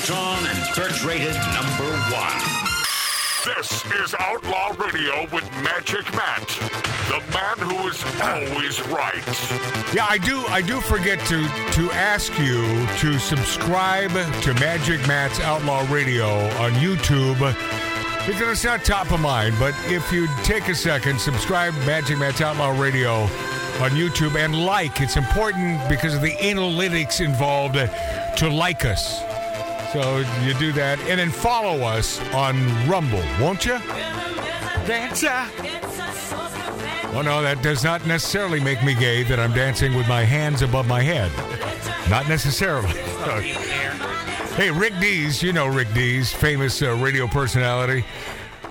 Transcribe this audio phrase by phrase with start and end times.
[0.00, 2.40] Search and search rated number one.
[3.44, 6.48] This is Outlaw Radio with Magic Matt,
[7.08, 9.94] the man who is always right.
[9.94, 10.38] Yeah, I do.
[10.48, 14.10] I do forget to to ask you to subscribe
[14.42, 17.38] to Magic Matt's Outlaw Radio on YouTube
[18.26, 19.54] because it's not top of mind.
[19.58, 23.24] But if you take a second, subscribe Magic Matt's Outlaw Radio
[23.82, 25.02] on YouTube and like.
[25.02, 29.29] It's important because of the analytics involved to like us.
[29.92, 32.56] So you do that, and then follow us on
[32.88, 33.78] Rumble, won't you?
[34.86, 35.46] Dancer.
[37.12, 40.62] Well, no, that does not necessarily make me gay that I'm dancing with my hands
[40.62, 41.32] above my head.
[42.08, 42.86] Not necessarily.
[44.54, 48.04] hey, Rick Dees, you know Rick Dees, famous uh, radio personality.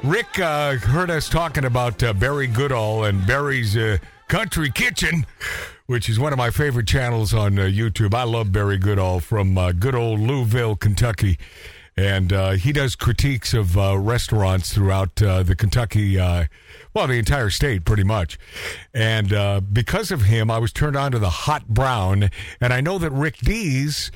[0.04, 3.98] Rick uh, heard us talking about uh, Barry Goodall and Barry's uh,
[4.30, 5.26] Country Kitchen,
[5.90, 8.14] which is one of my favorite channels on uh, YouTube.
[8.14, 11.40] I love Barry Goodall from uh, good old Louisville, Kentucky.
[11.98, 16.46] And uh, he does critiques of uh, restaurants throughout uh, the Kentucky, uh,
[16.94, 18.38] well, the entire state, pretty much.
[18.94, 19.30] And
[19.74, 22.30] because of him, I was turned on to the Hot Brown.
[22.62, 24.12] And I know that Rick Dees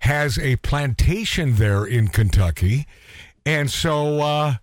[0.00, 2.86] has a plantation there in Kentucky.
[3.44, 4.54] And so,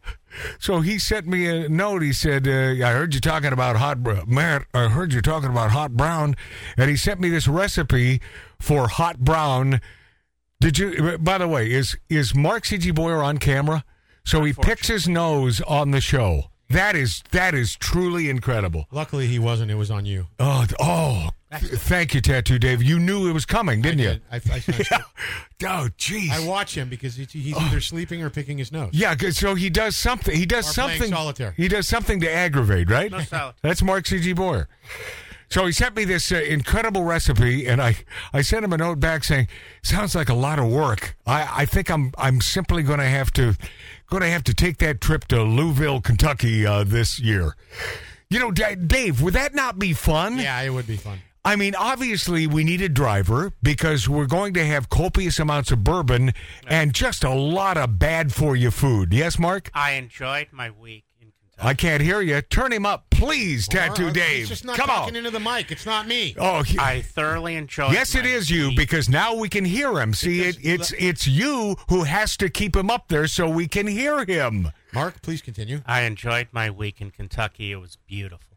[0.59, 2.01] so he sent me a note.
[2.01, 4.65] He said, uh, "I heard you talking about hot br- Matt.
[4.73, 6.35] I heard you talking about hot brown,"
[6.77, 8.21] and he sent me this recipe
[8.59, 9.81] for hot brown.
[10.59, 11.17] Did you?
[11.17, 12.91] By the way, is is Mark C.G.
[12.91, 13.83] Boyer on camera?
[14.25, 16.45] So he picks his nose on the show.
[16.69, 18.87] That is that is truly incredible.
[18.91, 19.69] Luckily, he wasn't.
[19.69, 20.27] It was on you.
[20.39, 22.81] Oh, oh, thank you, Tattoo Dave.
[22.81, 24.09] You knew it was coming, didn't I you?
[24.09, 24.21] did.
[24.31, 25.01] I, I, sensed it.
[25.65, 26.29] Oh, jeez.
[26.29, 28.89] I watch him because he's, he's either sleeping or picking his nose.
[28.91, 30.35] Yeah, so he does something.
[30.35, 31.09] He does Or something.
[31.09, 31.53] solitaire.
[31.55, 33.09] He does something to aggravate, right?
[33.09, 33.55] No salad.
[33.61, 34.33] That's Mark C.G.
[34.33, 34.67] Boyer.
[35.53, 37.95] So he sent me this uh, incredible recipe, and I,
[38.33, 39.49] I sent him a note back saying,
[39.83, 41.15] "Sounds like a lot of work.
[41.27, 43.55] I, I think I'm I'm simply going to have to
[44.09, 47.55] going to have to take that trip to Louisville, Kentucky uh, this year."
[48.31, 50.39] You know, D- Dave, would that not be fun?
[50.39, 51.19] Yeah, it would be fun.
[51.45, 55.83] I mean, obviously, we need a driver because we're going to have copious amounts of
[55.83, 56.33] bourbon
[56.67, 59.13] and just a lot of bad for you food.
[59.13, 59.69] Yes, Mark?
[59.75, 61.12] I enjoyed my week in Kentucky.
[61.61, 62.41] I can't hear you.
[62.41, 64.37] Turn him up, please, Tattoo uh, All right, Dave.
[64.39, 65.17] He's just not Come talking on.
[65.17, 65.71] into the mic.
[65.71, 66.35] It's not me.
[66.37, 67.93] Oh, he- I thoroughly enjoyed.
[67.93, 68.77] yes, it is you week.
[68.77, 70.13] because now we can hear him.
[70.13, 73.87] See, it, it's it's you who has to keep him up there so we can
[73.87, 74.69] hear him.
[74.93, 75.81] Mark, please continue.
[75.85, 77.71] I enjoyed my week in Kentucky.
[77.71, 78.52] It was beautiful,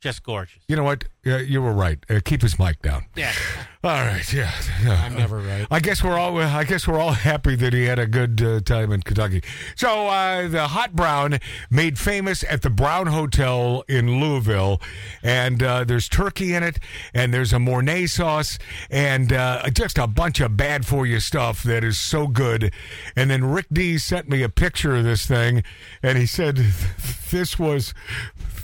[0.00, 0.62] just gorgeous.
[0.68, 1.04] You know what?
[1.26, 1.98] Uh, you were right.
[2.08, 3.06] Uh, keep his mic down.
[3.16, 3.32] Yeah,
[3.84, 4.32] All right.
[4.32, 4.50] Yeah.
[4.82, 5.02] yeah.
[5.04, 5.64] I'm never right.
[5.70, 6.36] I guess we're all.
[6.36, 9.42] I guess we're all happy that he had a good uh, time in Kentucky.
[9.76, 11.38] So uh, the hot brown
[11.70, 14.80] made famous at the Brown Hotel in Louisville,
[15.22, 16.80] and uh, there's turkey in it,
[17.14, 18.58] and there's a Mornay sauce,
[18.90, 22.74] and uh, just a bunch of bad for you stuff that is so good.
[23.14, 25.62] And then Rick Dees sent me a picture of this thing,
[26.02, 26.56] and he said
[27.30, 27.94] this was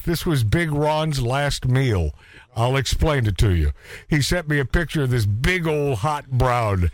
[0.05, 2.13] this was Big Ron's last meal.
[2.57, 3.73] I'll explain it to you.
[4.09, 6.91] He sent me a picture of this big old hot brown.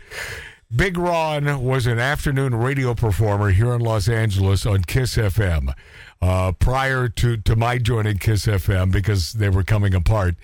[0.73, 5.73] Big Ron was an afternoon radio performer here in Los Angeles on Kiss FM
[6.21, 10.35] uh, prior to, to my joining Kiss FM because they were coming apart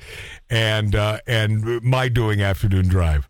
[0.50, 3.30] and, uh, and my doing afternoon drive.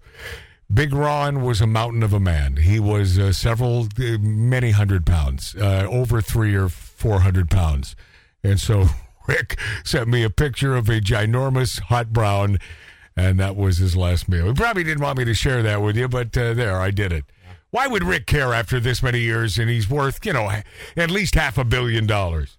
[0.73, 2.57] Big Ron was a mountain of a man.
[2.57, 7.95] He was uh, several, uh, many hundred pounds, uh, over three or four hundred pounds.
[8.43, 8.87] And so
[9.27, 12.57] Rick sent me a picture of a ginormous hot brown,
[13.15, 14.47] and that was his last meal.
[14.47, 17.11] He probably didn't want me to share that with you, but uh, there, I did
[17.11, 17.25] it.
[17.69, 20.49] Why would Rick care after this many years and he's worth, you know,
[20.95, 22.57] at least half a billion dollars?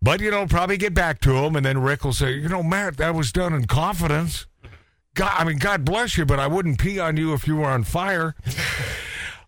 [0.00, 2.62] But, you know, probably get back to him, and then Rick will say, you know,
[2.62, 4.46] Matt, that was done in confidence.
[5.14, 7.68] God, I mean, God bless you, but I wouldn't pee on you if you were
[7.68, 8.34] on fire.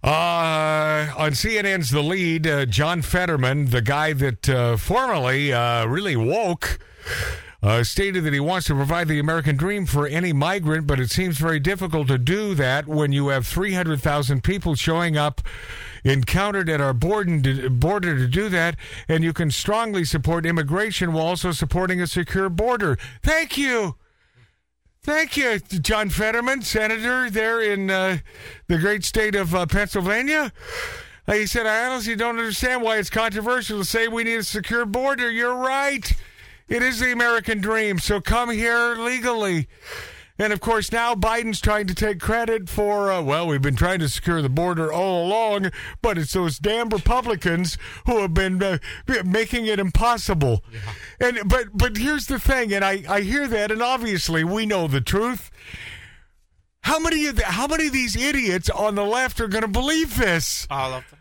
[0.02, 6.16] Uh, on CNN's The Lead, uh, John Fetterman, the guy that uh, formerly uh, really
[6.16, 6.78] woke,
[7.62, 11.10] uh, stated that he wants to provide the American dream for any migrant, but it
[11.10, 15.40] seems very difficult to do that when you have 300,000 people showing up
[16.04, 18.76] encountered at our border border to do that,
[19.08, 22.96] and you can strongly support immigration while also supporting a secure border.
[23.22, 23.96] Thank you.
[25.06, 28.18] Thank you, John Fetterman, senator there in uh,
[28.66, 30.52] the great state of uh, Pennsylvania.
[31.28, 34.84] He said, I honestly don't understand why it's controversial to say we need a secure
[34.84, 35.30] border.
[35.30, 36.12] You're right.
[36.68, 38.00] It is the American dream.
[38.00, 39.68] So come here legally.
[40.38, 44.00] And of course, now Biden's trying to take credit for, uh, well, we've been trying
[44.00, 45.70] to secure the border all along,
[46.02, 48.78] but it's those damn Republicans who have been uh,
[49.24, 50.62] making it impossible.
[51.18, 54.86] And but but here's the thing, and I I hear that, and obviously we know
[54.88, 55.50] the truth.
[56.82, 59.68] How many of the, how many of these idiots on the left are going to
[59.68, 60.68] believe this?
[60.70, 61.15] All of them.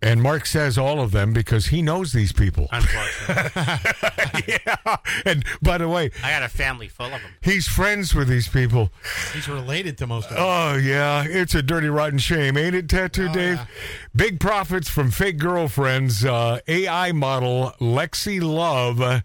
[0.00, 2.68] And Mark says all of them because he knows these people.
[2.70, 4.96] Unfortunately, yeah.
[5.24, 7.32] And by the way, I got a family full of them.
[7.40, 8.90] he's friends with these people.
[9.34, 10.44] He's related to most of them.
[10.46, 13.56] Oh yeah, it's a dirty rotten shame, ain't it, Tattoo Oh, Dave?
[13.56, 13.66] yeah.
[14.14, 16.24] Big profits from fake girlfriends.
[16.24, 19.20] Uh, AI model Lexi Love, uh,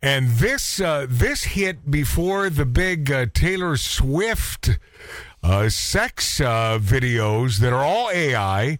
[0.00, 4.78] and this uh, this hit before the big uh, Taylor Swift
[5.42, 8.78] uh, sex uh, videos that are all AI.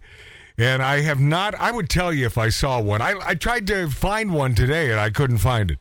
[0.61, 1.55] And I have not.
[1.55, 3.01] I would tell you if I saw one.
[3.01, 5.79] I, I tried to find one today and I couldn't find it.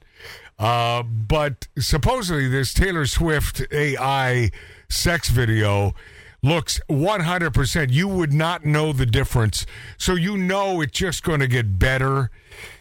[0.58, 4.50] Uh, but supposedly this Taylor Swift AI
[4.88, 5.94] sex video
[6.42, 7.92] looks 100%.
[7.92, 9.66] You would not know the difference.
[9.98, 12.30] So you know it's just going to get better.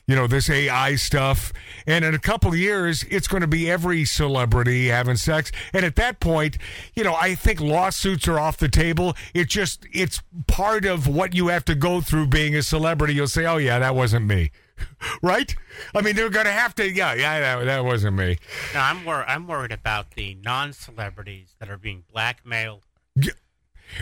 [0.10, 1.54] You know, this AI stuff.
[1.86, 5.52] And in a couple of years, it's going to be every celebrity having sex.
[5.72, 6.58] And at that point,
[6.96, 9.16] you know, I think lawsuits are off the table.
[9.36, 13.14] It just, it's part of what you have to go through being a celebrity.
[13.14, 14.50] You'll say, oh, yeah, that wasn't me.
[15.22, 15.56] right?
[15.94, 18.40] I mean, they're going to have to, yeah, yeah, that, that wasn't me.
[18.74, 22.82] No, I'm wor- I'm worried about the non-celebrities that are being blackmailed.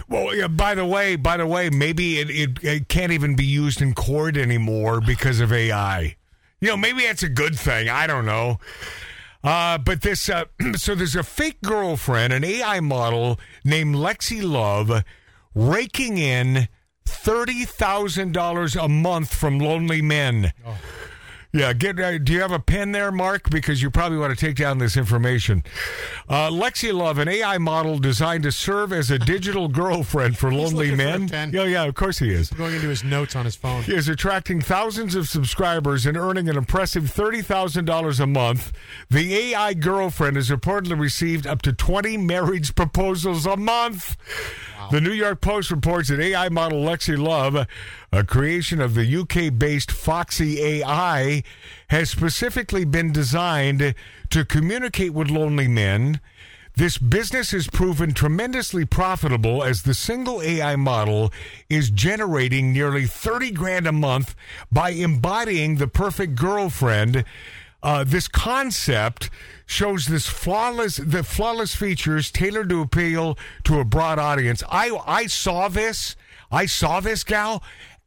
[0.07, 3.45] Well, yeah, by the way, by the way, maybe it, it, it can't even be
[3.45, 6.15] used in court anymore because of AI.
[6.59, 7.89] You know, maybe that's a good thing.
[7.89, 8.59] I don't know.
[9.43, 10.45] Uh, but this, uh,
[10.75, 15.03] so there's a fake girlfriend, an AI model named Lexi Love,
[15.53, 16.67] raking in
[17.05, 20.51] thirty thousand dollars a month from lonely men.
[21.53, 21.99] Yeah, get.
[21.99, 23.49] Uh, do you have a pen there, Mark?
[23.49, 25.63] Because you probably want to take down this information.
[26.27, 30.89] Uh, Lexi Love, an AI model designed to serve as a digital girlfriend for lonely
[30.91, 31.29] for men.
[31.29, 31.51] pen.
[31.53, 32.49] Yeah, yeah, of course he is.
[32.49, 33.83] Going into his notes on his phone.
[33.83, 38.73] He is attracting thousands of subscribers and earning an impressive thirty thousand dollars a month.
[39.09, 44.17] The AI girlfriend has reportedly received up to twenty marriage proposals a month.
[44.91, 47.68] The New York Post reports that AI model Lexi Love,
[48.12, 51.44] a creation of the UK-based Foxy AI,
[51.89, 53.95] has specifically been designed
[54.29, 56.21] to communicate with lonely men.
[56.75, 61.33] This business has proven tremendously profitable as the single AI model
[61.69, 64.35] is generating nearly 30 grand a month
[64.71, 67.25] by embodying the perfect girlfriend.
[67.83, 69.29] Uh, this concept
[69.65, 74.63] shows this flawless the flawless features tailored to appeal to a broad audience.
[74.69, 76.15] I I saw this.
[76.51, 77.62] I saw this gal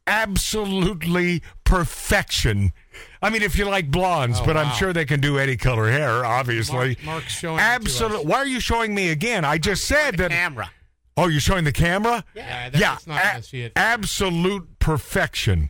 [0.07, 2.73] absolutely perfection.
[3.21, 5.89] I mean, if you like blondes, Oh, but I'm sure they can do any color
[5.91, 6.75] hair, obviously.
[6.87, 7.59] Mark- Mark's showing.
[7.59, 8.25] Absolutely.
[8.25, 9.45] Why are you showing me again?
[9.45, 10.31] I just said The that.
[10.31, 10.71] camera.
[11.17, 12.23] Oh, you're showing the camera?
[12.33, 12.95] Yeah, yeah.
[12.95, 13.73] it's not gonna see it.
[13.75, 15.69] Absolute perfection.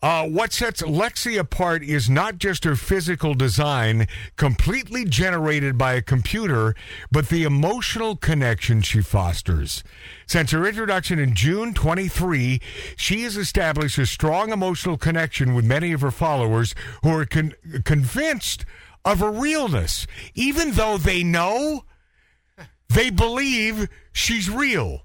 [0.00, 4.06] Uh, what sets Lexi apart is not just her physical design,
[4.36, 6.76] completely generated by a computer,
[7.10, 9.82] but the emotional connection she fosters.
[10.28, 12.60] Since her introduction in June 23,
[12.96, 17.54] she has established a strong emotional connection with many of her followers who are con-
[17.84, 18.64] convinced
[19.04, 21.84] of her realness, even though they know
[22.88, 25.02] they believe she's real,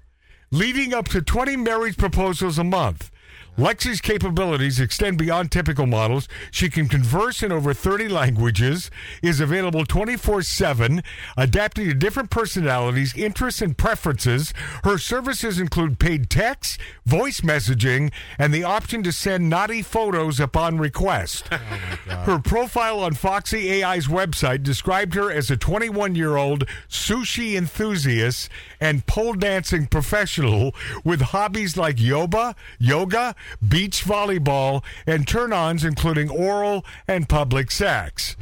[0.52, 3.10] leading up to 20 marriage proposals a month.
[3.56, 6.28] Lexi's capabilities extend beyond typical models.
[6.50, 8.90] She can converse in over 30 languages,
[9.22, 11.02] is available 24 7,
[11.36, 14.52] adapting to different personalities, interests, and preferences.
[14.82, 20.78] Her services include paid text, voice messaging, and the option to send naughty photos upon
[20.78, 21.48] request.
[22.06, 27.54] Oh, her profile on Foxy AI's website described her as a 21 year old sushi
[27.56, 33.34] enthusiast and pole dancing professional with hobbies like yoga, yoga,
[33.66, 38.36] beach volleyball, and turn ons including oral and public sex.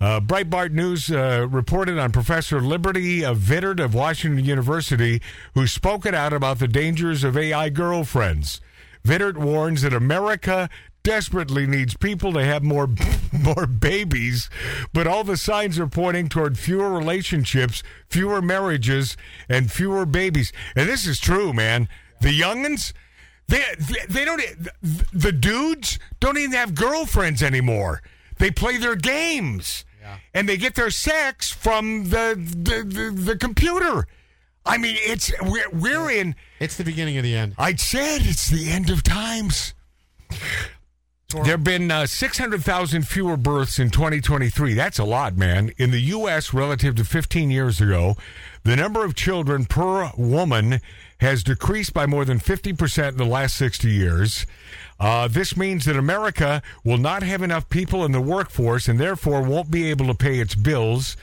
[0.00, 5.20] Uh, Breitbart News uh, reported on Professor Liberty uh, Vittert of Washington University,
[5.54, 8.62] who spoke it out about the dangers of AI girlfriends.
[9.04, 10.70] Vittert warns that America
[11.02, 12.88] desperately needs people to have more
[13.32, 14.50] more babies,
[14.92, 19.16] but all the signs are pointing toward fewer relationships, fewer marriages,
[19.48, 20.52] and fewer babies.
[20.74, 21.88] And this is true, man.
[22.20, 22.92] The youngins,
[23.50, 24.42] they they, they don't
[25.12, 28.02] the dudes don't even have girlfriends anymore.
[28.38, 29.84] They play their games.
[30.34, 34.08] And they get their sex from the the, the, the computer.
[34.66, 37.54] I mean, it's we're, we're in It's the beginning of the end.
[37.58, 39.74] I said it's the end of times.
[41.28, 44.74] There have been uh, 600,000 fewer births in 2023.
[44.74, 45.72] That's a lot, man.
[45.78, 48.16] In the U.S., relative to 15 years ago,
[48.64, 50.80] the number of children per woman
[51.20, 54.46] has decreased by more than 50% in the last 60 years.
[54.98, 59.42] Uh, this means that America will not have enough people in the workforce and therefore
[59.42, 61.16] won't be able to pay its bills.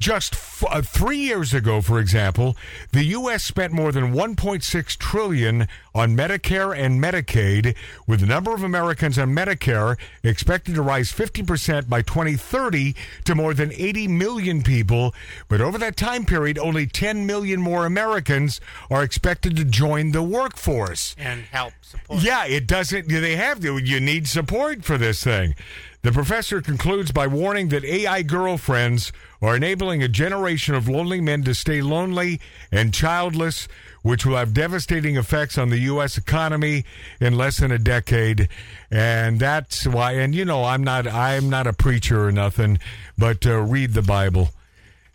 [0.00, 2.56] Just f- uh, three years ago, for example,
[2.92, 3.44] the U.S.
[3.44, 7.76] spent more than 1.6 trillion on Medicare and Medicaid,
[8.06, 12.94] with the number of Americans on Medicare expected to rise 50 percent by 2030
[13.26, 15.14] to more than 80 million people.
[15.48, 18.58] But over that time period, only 10 million more Americans
[18.90, 21.14] are expected to join the workforce.
[21.18, 22.22] And help support.
[22.22, 23.08] Yeah, it doesn't.
[23.08, 23.76] They have to.
[23.76, 25.54] You need support for this thing.
[26.02, 31.42] The professor concludes by warning that AI girlfriends are enabling a generation of lonely men
[31.44, 32.40] to stay lonely
[32.72, 33.68] and childless,
[34.00, 36.16] which will have devastating effects on the U.S.
[36.16, 36.86] economy
[37.20, 38.48] in less than a decade.
[38.90, 40.12] And that's why.
[40.12, 41.06] And you know, I'm not.
[41.06, 42.78] I'm not a preacher or nothing,
[43.18, 44.48] but uh, read the Bible.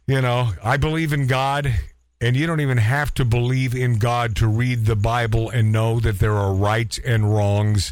[0.06, 1.74] You know, I believe in God.
[2.22, 6.00] And you don't even have to believe in God to read the Bible and know
[6.00, 7.92] that there are rights and wrongs.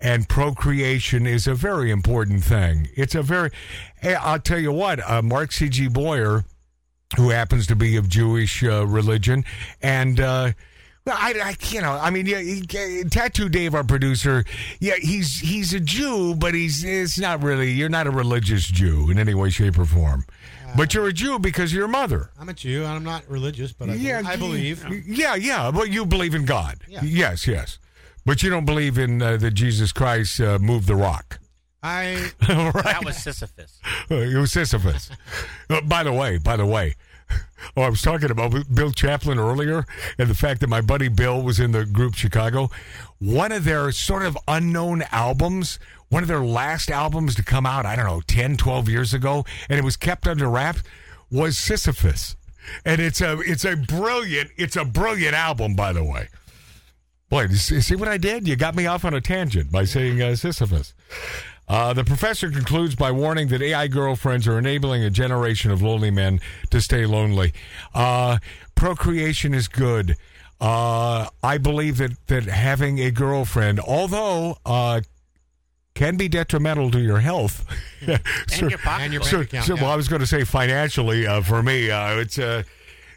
[0.00, 2.88] And procreation is a very important thing.
[2.94, 3.50] It's a very,
[4.02, 5.88] I'll tell you what, uh, Mark C.G.
[5.88, 6.44] Boyer,
[7.16, 9.44] who happens to be of Jewish uh, religion,
[9.82, 10.52] and, uh,
[11.04, 12.60] well, I, I, you know, I mean, yeah, he,
[13.04, 14.44] Tattoo Dave, our producer,
[14.78, 17.70] yeah, he's he's a Jew, but he's it's not really.
[17.70, 20.26] You're not a religious Jew in any way, shape, or form.
[20.76, 22.28] But you're a Jew because of your mother.
[22.38, 22.80] I'm a Jew.
[22.84, 24.84] and I'm not religious, but I, yeah, I believe.
[25.06, 25.70] Yeah, yeah.
[25.70, 26.80] But you believe in God.
[26.86, 27.00] Yeah.
[27.02, 27.78] Yes, yes.
[28.28, 31.38] But you don't believe in uh, that Jesus Christ uh, moved the rock.
[31.82, 32.74] I right?
[32.74, 33.80] That was Sisyphus.
[34.10, 35.10] Uh, it was Sisyphus.
[35.70, 36.94] Uh, by the way, by the way,
[37.76, 39.86] oh, I was talking about Bill Champlin earlier
[40.18, 42.70] and the fact that my buddy Bill was in the group Chicago.
[43.18, 45.78] One of their sort of unknown albums,
[46.10, 49.46] one of their last albums to come out, I don't know, 10, 12 years ago,
[49.70, 50.82] and it was kept under wraps,
[51.30, 52.36] was Sisyphus.
[52.84, 56.28] And it's a it's a brilliant it's a brilliant album, by the way.
[57.28, 58.48] Boy, see what I did?
[58.48, 60.94] You got me off on a tangent by saying uh, Sisyphus.
[61.68, 66.10] Uh, the professor concludes by warning that AI girlfriends are enabling a generation of lonely
[66.10, 67.52] men to stay lonely.
[67.94, 68.38] Uh,
[68.74, 70.16] procreation is good.
[70.60, 75.02] Uh, I believe that, that having a girlfriend, although uh,
[75.94, 77.66] can be detrimental to your health,
[78.00, 79.00] And your pocketbook.
[79.00, 79.82] And your so, bank account, so, yeah.
[79.82, 82.38] well, I was going to say financially uh, for me, uh, it's.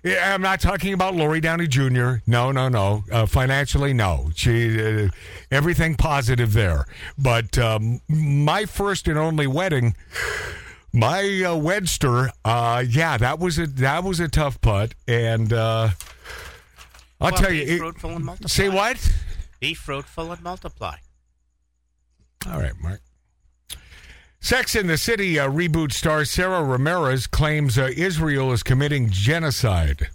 [0.04, 2.16] Yeah, I'm not talking about Lori Downey Jr.
[2.26, 3.04] No, no, no.
[3.12, 4.32] Uh, financially, no.
[4.36, 5.10] She, uh,
[5.52, 6.86] everything positive there.
[7.20, 9.96] But um, my first and only wedding,
[10.92, 15.90] my uh, wedster, uh, yeah, that was a that was a tough putt, and uh,
[17.20, 17.62] I'll Well, tell you.
[17.64, 18.48] it- fruitful and multiply.
[18.48, 19.12] say what?
[19.60, 20.96] Be fruitful and multiply.
[22.52, 23.02] All right, Mark.
[24.44, 30.10] Sex in the City uh, reboot star Sara Ramirez claims uh, Israel is committing genocide.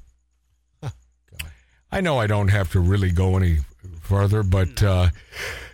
[1.92, 3.59] I know I don't have to really go any
[4.00, 5.11] further, but uh,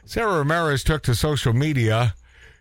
[0.04, 2.14] Sara Ramirez took to social media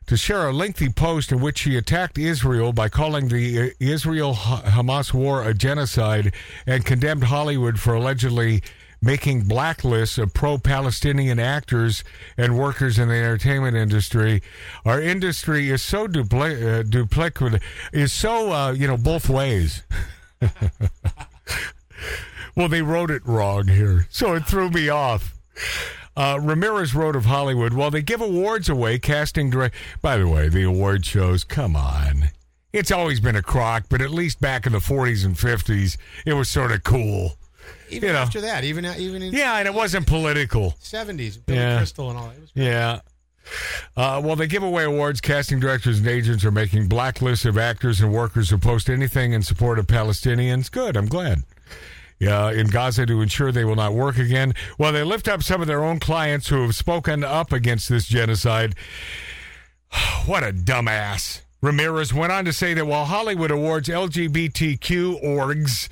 [0.07, 4.33] to share a lengthy post in which she attacked Israel by calling the uh, Israel
[4.33, 6.33] Hamas war a genocide
[6.65, 8.63] and condemned Hollywood for allegedly
[9.01, 12.03] making blacklists of pro Palestinian actors
[12.38, 14.41] and workers in the entertainment industry.
[14.86, 19.84] Our industry is so dupli- uh, duplicative, is so, uh, you know, both ways.
[22.55, 25.34] Well, they wrote it wrong here, so it threw me off.
[26.17, 27.74] Uh, Ramirez wrote of Hollywood.
[27.74, 29.75] While they give awards away, casting direct.
[30.01, 31.46] By the way, the award shows.
[31.46, 32.25] Come on,
[32.74, 36.34] it's always been a crock, but at least back in the 40s and 50s, it
[36.34, 37.38] was sort of cool.
[37.89, 38.19] Even you know.
[38.19, 40.75] after that, even even in Yeah, and it wasn't political.
[40.81, 41.77] 70s, Billy Yeah.
[41.77, 42.29] Crystal and all.
[42.29, 42.99] It was Yeah.
[43.97, 45.19] Uh, well, they give away awards.
[45.19, 49.41] Casting directors and agents are making blacklists of actors and workers who post anything in
[49.41, 50.69] support of Palestinians.
[50.71, 51.39] Good, I'm glad.
[52.19, 54.53] Yeah, in Gaza to ensure they will not work again.
[54.77, 58.05] While they lift up some of their own clients who have spoken up against this
[58.05, 58.75] genocide.
[60.25, 61.40] What a dumbass.
[61.61, 65.89] Ramirez went on to say that while Hollywood awards LGBTQ orgs,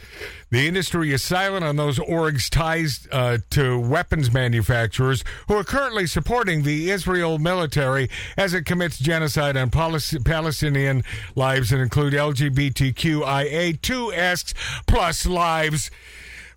[0.49, 6.07] the industry is silent on those orgs' ties uh, to weapons manufacturers who are currently
[6.07, 11.03] supporting the Israel military as it commits genocide on Palestinian
[11.35, 14.53] lives and include LGBTQIA2S
[14.87, 15.91] plus lives.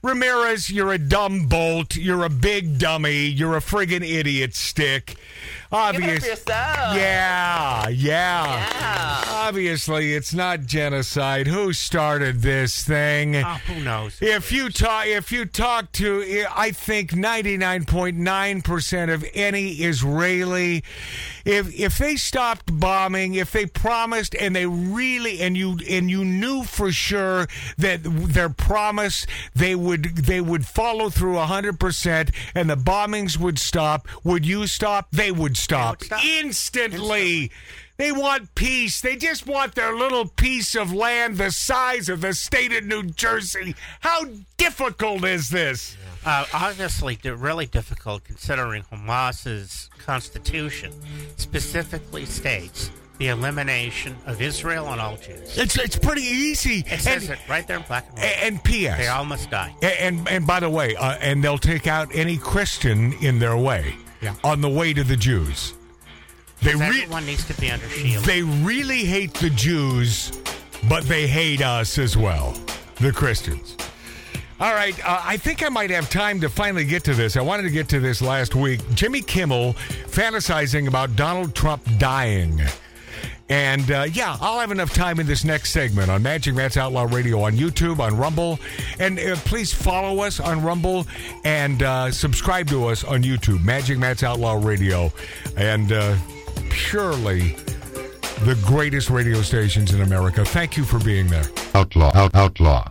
[0.02, 1.94] Ramirez, you're a dumb bolt.
[1.94, 3.26] You're a big dummy.
[3.26, 5.14] You're a friggin' idiot stick.
[5.72, 6.44] Obvious.
[6.46, 11.46] Yeah, yeah, Obviously, it's not genocide.
[11.46, 13.36] Who started this thing?
[13.36, 14.18] Oh, who knows?
[14.20, 19.24] If you talk, if you talk to, I think ninety nine point nine percent of
[19.34, 20.84] any Israeli,
[21.44, 26.24] if if they stopped bombing, if they promised and they really and you and you
[26.24, 27.48] knew for sure
[27.78, 33.58] that their promise they would they would follow through hundred percent and the bombings would
[33.58, 35.08] stop, would you stop?
[35.10, 36.24] They would stop, stop.
[36.24, 37.50] instantly.
[37.98, 39.00] They want peace.
[39.00, 43.04] They just want their little piece of land the size of the state of New
[43.04, 43.74] Jersey.
[44.00, 44.24] How
[44.56, 45.96] difficult is this?
[46.24, 50.92] Uh, obviously, really difficult considering Hamas's constitution
[51.36, 55.56] specifically states the elimination of Israel and all Jews.
[55.58, 56.82] It's it's pretty easy.
[56.86, 58.38] It says and, it right there in black and white.
[58.42, 58.98] and P.S.
[58.98, 59.74] They all must die.
[59.82, 63.56] A- And and by the way, uh, and they'll take out any Christian in their
[63.56, 64.34] way Yeah.
[64.44, 65.74] on the way to the Jews.
[66.62, 68.24] They re- Everyone needs to be under shield.
[68.24, 70.30] they really hate the Jews,
[70.88, 72.54] but they hate us as well,
[73.00, 73.76] the Christians.
[74.60, 77.36] All right, uh, I think I might have time to finally get to this.
[77.36, 78.80] I wanted to get to this last week.
[78.94, 79.72] Jimmy Kimmel
[80.06, 82.60] fantasizing about Donald Trump dying.
[83.52, 87.02] And uh, yeah, I'll have enough time in this next segment on Magic Matt's Outlaw
[87.02, 88.58] Radio on YouTube, on Rumble.
[88.98, 91.06] And uh, please follow us on Rumble
[91.44, 95.12] and uh, subscribe to us on YouTube, Magic Matt's Outlaw Radio.
[95.58, 96.16] And uh,
[96.70, 97.50] purely
[98.40, 100.46] the greatest radio stations in America.
[100.46, 101.44] Thank you for being there.
[101.74, 102.90] Outlaw, out, outlaw.